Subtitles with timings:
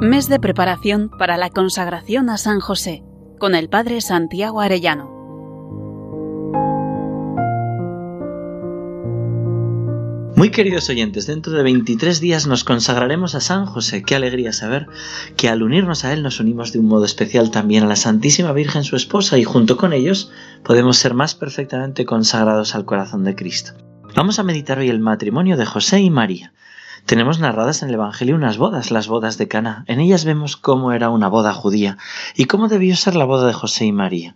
[0.00, 3.02] Mes de preparación para la consagración a San José
[3.40, 5.10] con el Padre Santiago Arellano.
[10.36, 14.04] Muy queridos oyentes, dentro de 23 días nos consagraremos a San José.
[14.04, 14.86] Qué alegría saber
[15.36, 18.52] que al unirnos a Él nos unimos de un modo especial también a la Santísima
[18.52, 20.30] Virgen su esposa y junto con ellos
[20.62, 23.72] podemos ser más perfectamente consagrados al corazón de Cristo.
[24.14, 26.52] Vamos a meditar hoy el matrimonio de José y María.
[27.08, 29.82] Tenemos narradas en el Evangelio unas bodas, las bodas de Cana.
[29.86, 31.96] En ellas vemos cómo era una boda judía
[32.36, 34.34] y cómo debió ser la boda de José y María.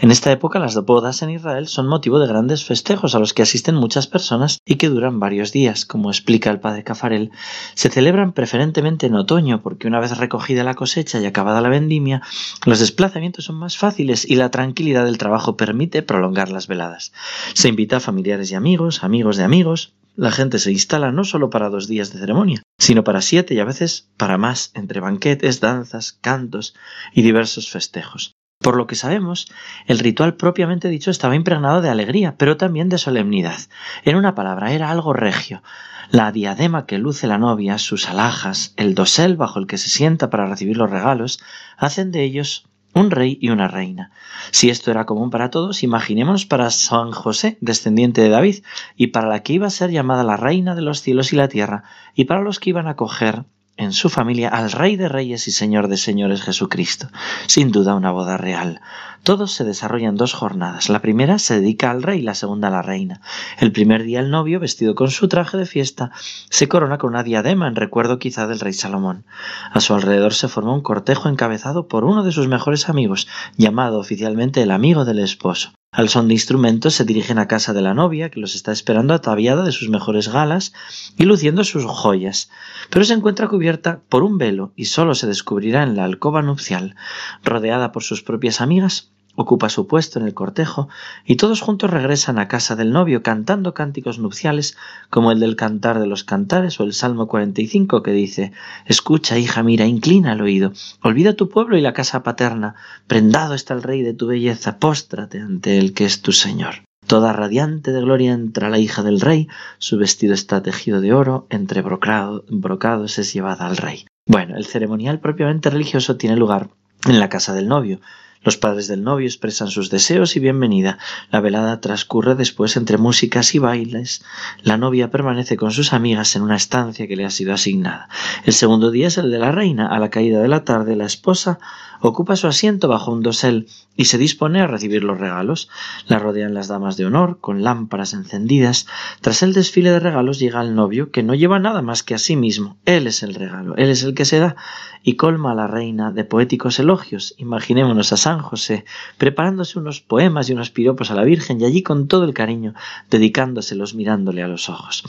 [0.00, 3.42] En esta época las bodas en Israel son motivo de grandes festejos a los que
[3.42, 7.30] asisten muchas personas y que duran varios días, como explica el padre Cafarel.
[7.74, 12.22] Se celebran preferentemente en otoño porque una vez recogida la cosecha y acabada la vendimia,
[12.66, 17.12] los desplazamientos son más fáciles y la tranquilidad del trabajo permite prolongar las veladas.
[17.54, 21.48] Se invita a familiares y amigos, amigos de amigos, la gente se instala no solo
[21.48, 25.60] para dos días de ceremonia, sino para siete y a veces para más, entre banquetes,
[25.60, 26.74] danzas, cantos
[27.12, 28.34] y diversos festejos.
[28.60, 29.46] Por lo que sabemos,
[29.86, 33.60] el ritual propiamente dicho estaba impregnado de alegría, pero también de solemnidad.
[34.04, 35.62] En una palabra, era algo regio.
[36.10, 40.30] La diadema que luce la novia, sus alhajas, el dosel bajo el que se sienta
[40.30, 41.38] para recibir los regalos,
[41.76, 42.64] hacen de ellos
[42.98, 44.10] un rey y una reina.
[44.50, 48.64] Si esto era común para todos, imaginémonos para San José, descendiente de David,
[48.96, 51.48] y para la que iba a ser llamada la reina de los cielos y la
[51.48, 53.44] tierra, y para los que iban a coger
[53.78, 57.08] en su familia al Rey de Reyes y Señor de Señores Jesucristo.
[57.46, 58.82] Sin duda una boda real.
[59.22, 60.88] Todos se desarrollan dos jornadas.
[60.88, 63.20] La primera se dedica al rey, la segunda a la reina.
[63.58, 66.10] El primer día el novio, vestido con su traje de fiesta,
[66.50, 69.24] se corona con una diadema en recuerdo quizá del rey Salomón.
[69.72, 73.98] A su alrededor se forma un cortejo encabezado por uno de sus mejores amigos, llamado
[73.98, 75.72] oficialmente el amigo del esposo.
[75.90, 79.14] Al son de instrumentos se dirigen a casa de la novia, que los está esperando
[79.14, 80.74] ataviada de sus mejores galas
[81.16, 82.50] y luciendo sus joyas,
[82.90, 86.94] pero se encuentra cubierta por un velo y solo se descubrirá en la alcoba nupcial,
[87.42, 90.88] rodeada por sus propias amigas, ocupa su puesto en el cortejo
[91.24, 94.76] y todos juntos regresan a casa del novio cantando cánticos nupciales
[95.10, 98.52] como el del cantar de los cantares o el Salmo 45 que dice
[98.84, 100.72] Escucha, hija, mira, inclina el oído,
[101.02, 102.74] olvida tu pueblo y la casa paterna,
[103.06, 106.82] prendado está el rey de tu belleza, póstrate ante el que es tu Señor.
[107.06, 109.46] Toda radiante de gloria entra la hija del rey,
[109.78, 114.04] su vestido está tejido de oro, entre brocados es llevada al rey.
[114.26, 116.70] Bueno, el ceremonial propiamente religioso tiene lugar
[117.06, 118.00] en la casa del novio,
[118.42, 120.98] los padres del novio expresan sus deseos y bienvenida.
[121.30, 124.22] La velada transcurre después entre músicas y bailes.
[124.62, 128.08] La novia permanece con sus amigas en una estancia que le ha sido asignada.
[128.44, 129.88] El segundo día es el de la reina.
[129.88, 131.58] A la caída de la tarde, la esposa
[132.00, 133.66] ocupa su asiento bajo un dosel
[133.96, 135.68] y se dispone a recibir los regalos.
[136.06, 138.86] La rodean las damas de honor, con lámparas encendidas.
[139.20, 142.18] Tras el desfile de regalos llega el novio, que no lleva nada más que a
[142.18, 142.76] sí mismo.
[142.84, 144.54] Él es el regalo, él es el que se da,
[145.02, 147.34] y colma a la reina de poéticos elogios.
[147.38, 148.84] Imaginémonos a San José
[149.16, 152.74] preparándose unos poemas y unos piropos a la Virgen, y allí con todo el cariño,
[153.10, 155.02] dedicándoselos mirándole a los ojos.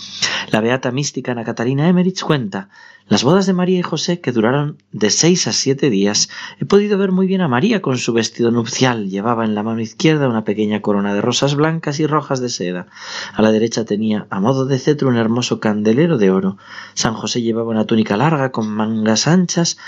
[0.51, 2.69] La beata mística Ana Catarina Emmerich cuenta
[3.09, 6.95] las bodas de María y José, que duraron de seis a siete días, he podido
[6.99, 9.09] ver muy bien a María con su vestido nupcial.
[9.09, 12.85] Llevaba en la mano izquierda una pequeña corona de rosas blancas y rojas de seda.
[13.33, 16.57] A la derecha tenía, a modo de cetro, un hermoso candelero de oro.
[16.93, 19.79] San José llevaba una túnica larga con mangas anchas.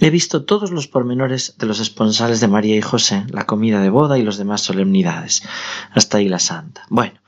[0.00, 3.90] He visto todos los pormenores de los esponsales de María y José, la comida de
[3.90, 5.44] boda y las demás solemnidades.
[5.92, 6.82] Hasta ahí la santa.
[6.90, 7.20] Bueno.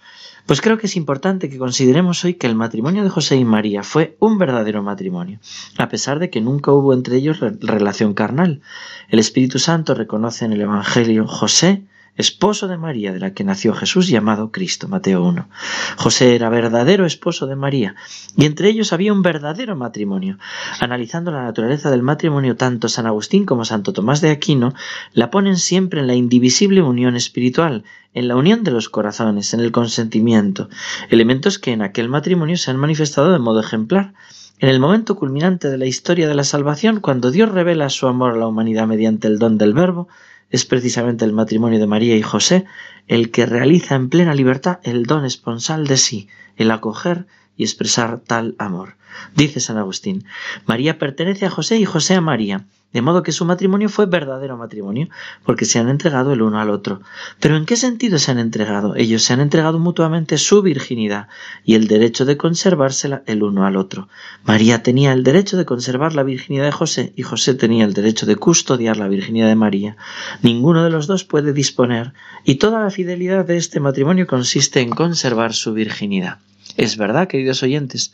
[0.49, 3.83] Pues creo que es importante que consideremos hoy que el matrimonio de José y María
[3.83, 5.41] fue un verdadero matrimonio,
[5.77, 8.63] a pesar de que nunca hubo entre ellos relación carnal.
[9.11, 11.83] El Espíritu Santo reconoce en el Evangelio José
[12.17, 15.49] esposo de María, de la que nació Jesús llamado Cristo, Mateo 1.
[15.97, 17.95] José era verdadero esposo de María,
[18.37, 20.39] y entre ellos había un verdadero matrimonio.
[20.81, 24.75] Analizando la naturaleza del matrimonio, tanto San Agustín como Santo Tomás de Aquino
[25.13, 29.61] la ponen siempre en la indivisible unión espiritual, en la unión de los corazones, en
[29.61, 30.69] el consentimiento,
[31.11, 34.15] elementos que en aquel matrimonio se han manifestado de modo ejemplar.
[34.61, 38.33] En el momento culminante de la historia de la salvación, cuando Dios revela su amor
[38.33, 40.09] a la humanidad mediante el don del Verbo,
[40.51, 42.65] es precisamente el matrimonio de María y José
[43.07, 48.21] el que realiza en plena libertad el don esponsal de sí, el acoger y expresar
[48.21, 48.95] tal amor.
[49.35, 50.25] Dice San Agustín,
[50.67, 54.57] María pertenece a José y José a María, de modo que su matrimonio fue verdadero
[54.57, 55.09] matrimonio,
[55.45, 57.03] porque se han entregado el uno al otro.
[57.39, 58.97] Pero ¿en qué sentido se han entregado?
[58.97, 61.29] Ellos se han entregado mutuamente su virginidad
[61.65, 64.09] y el derecho de conservársela el uno al otro.
[64.45, 68.25] María tenía el derecho de conservar la virginidad de José y José tenía el derecho
[68.25, 69.97] de custodiar la virginidad de María.
[70.43, 72.15] Ninguno de los dos puede disponer
[72.45, 76.39] y toda la fidelidad de este matrimonio consiste en conservar su virginidad.
[76.77, 78.13] Es verdad, queridos oyentes,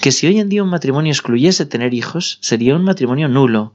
[0.00, 3.72] que si hoy en día un matrimonio excluyese tener hijos, sería un matrimonio nulo,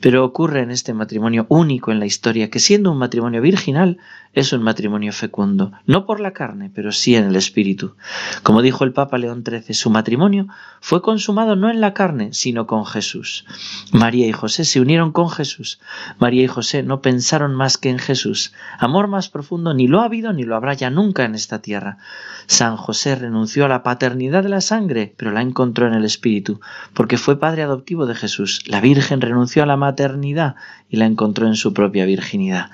[0.00, 3.98] pero ocurre en este matrimonio único en la historia que siendo un matrimonio virginal
[4.32, 7.96] es un matrimonio fecundo, no por la carne, pero sí en el espíritu.
[8.44, 10.46] Como dijo el Papa León XIII, su matrimonio
[10.80, 13.44] fue consumado no en la carne, sino con Jesús.
[13.92, 15.80] María y José se unieron con Jesús.
[16.20, 18.52] María y José no pensaron más que en Jesús.
[18.78, 21.98] Amor más profundo ni lo ha habido ni lo habrá ya nunca en esta tierra.
[22.46, 26.60] San José renunció a la paternidad de la sangre, pero la encontró en el espíritu,
[26.94, 28.62] porque fue padre adoptivo de Jesús.
[28.66, 30.54] La Virgen renunció a la maternidad
[30.88, 32.70] y la encontró en su propia virginidad.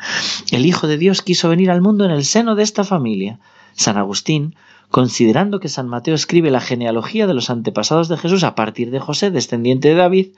[0.50, 3.38] El Hijo de Dios quiso venir al mundo en el seno de esta familia.
[3.74, 4.54] San Agustín,
[4.90, 9.00] considerando que San Mateo escribe la genealogía de los antepasados de Jesús a partir de
[9.00, 10.28] José, descendiente de David,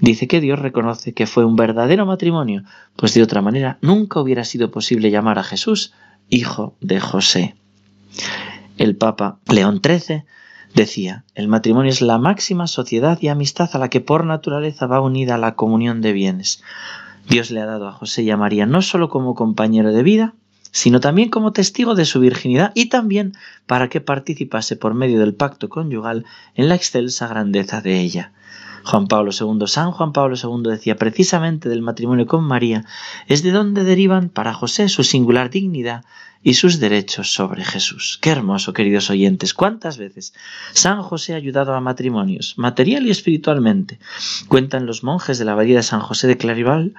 [0.00, 2.62] dice que Dios reconoce que fue un verdadero matrimonio,
[2.96, 5.92] pues de otra manera nunca hubiera sido posible llamar a Jesús
[6.28, 7.54] hijo de José.
[8.78, 10.24] El Papa León XIII
[10.74, 15.00] decía, el matrimonio es la máxima sociedad y amistad a la que por naturaleza va
[15.00, 16.62] unida la comunión de bienes.
[17.28, 20.34] Dios le ha dado a José y a María no solo como compañero de vida,
[20.72, 23.32] sino también como testigo de su virginidad y también
[23.66, 26.24] para que participase por medio del pacto conyugal
[26.54, 28.32] en la excelsa grandeza de ella.
[28.84, 32.84] Juan Pablo II, San Juan Pablo II decía precisamente del matrimonio con María,
[33.26, 36.04] es de donde derivan para José su singular dignidad
[36.42, 38.18] y sus derechos sobre Jesús.
[38.20, 39.52] Qué hermoso, queridos oyentes.
[39.52, 40.32] ¿Cuántas veces
[40.72, 43.98] San José ha ayudado a matrimonios, material y espiritualmente?
[44.48, 46.94] Cuentan los monjes de la abadía de San José de Clarival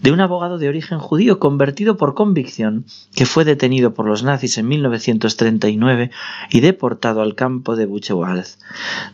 [0.00, 2.84] de un abogado de origen judío convertido por convicción
[3.14, 6.10] que fue detenido por los nazis en 1939
[6.50, 8.46] y deportado al campo de Buchenwald,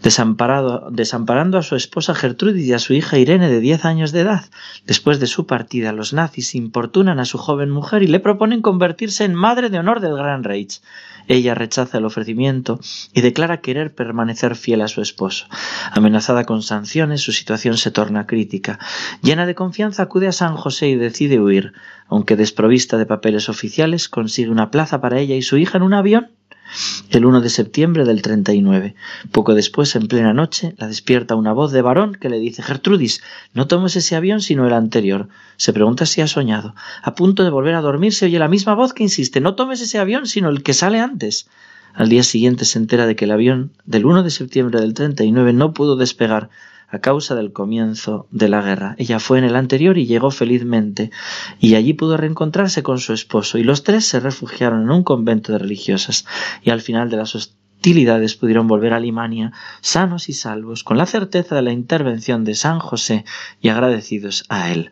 [0.03, 4.44] desamparando a su esposa Gertrudis y a su hija Irene de 10 años de edad.
[4.87, 9.25] Después de su partida, los nazis importunan a su joven mujer y le proponen convertirse
[9.25, 10.81] en madre de honor del Gran Reich.
[11.28, 12.81] Ella rechaza el ofrecimiento
[13.12, 15.46] y declara querer permanecer fiel a su esposo.
[15.93, 18.78] Amenazada con sanciones, su situación se torna crítica.
[19.22, 21.72] Llena de confianza, acude a San José y decide huir.
[22.08, 25.94] Aunque desprovista de papeles oficiales, consigue una plaza para ella y su hija en un
[25.94, 26.31] avión
[27.10, 28.94] el 1 de septiembre del 39.
[29.30, 33.22] Poco después, en plena noche, la despierta una voz de varón que le dice Gertrudis,
[33.54, 35.28] no tomes ese avión sino el anterior.
[35.56, 36.74] Se pregunta si ha soñado.
[37.02, 39.80] A punto de volver a dormir se oye la misma voz que insiste, no tomes
[39.80, 41.46] ese avión sino el que sale antes.
[41.94, 45.52] Al día siguiente se entera de que el avión del 1 de septiembre del 39
[45.52, 46.48] no pudo despegar
[46.92, 48.94] a causa del comienzo de la guerra.
[48.98, 51.10] Ella fue en el anterior y llegó felizmente,
[51.58, 55.52] y allí pudo reencontrarse con su esposo, y los tres se refugiaron en un convento
[55.52, 56.26] de religiosas,
[56.62, 57.34] y al final de las
[58.38, 62.79] pudieron volver a Alemania sanos y salvos, con la certeza de la intervención de San
[62.79, 63.25] José
[63.61, 64.90] y agradecidos a él.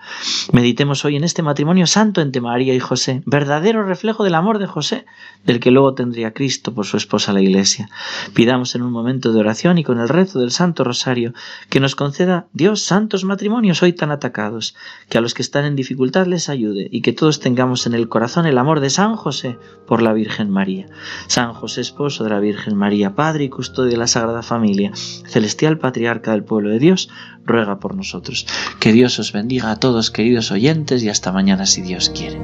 [0.52, 4.66] Meditemos hoy en este matrimonio santo entre María y José, verdadero reflejo del amor de
[4.66, 5.06] José,
[5.44, 7.88] del que luego tendría Cristo por su esposa la Iglesia.
[8.34, 11.32] Pidamos en un momento de oración y con el rezo del Santo Rosario
[11.68, 14.74] que nos conceda Dios santos matrimonios hoy tan atacados,
[15.08, 18.08] que a los que están en dificultad les ayude y que todos tengamos en el
[18.08, 20.86] corazón el amor de San José por la Virgen María.
[21.26, 25.78] San José, esposo de la Virgen María, Padre y custodio de la Sagrada Familia, celestial
[25.78, 27.10] patriarca del pueblo de Dios,
[27.44, 28.46] ruega por nosotros.
[28.80, 32.40] Que Dios os bendiga a todos, queridos oyentes, y hasta mañana si Dios quiere.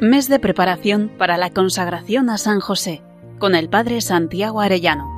[0.00, 3.02] Mes de preparación para la consagración a San José,
[3.38, 5.15] con el Padre Santiago Arellano.